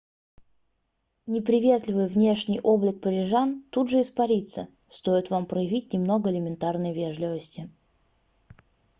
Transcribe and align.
неприветливый 1.27 2.07
внешний 2.07 2.59
облик 2.59 2.99
парижан 3.01 3.61
тут 3.69 3.89
же 3.91 4.01
испарится 4.01 4.67
стоит 4.87 5.29
вам 5.29 5.45
проявить 5.45 5.93
немного 5.93 6.31
элементарной 6.31 6.91
вежливости 6.91 7.69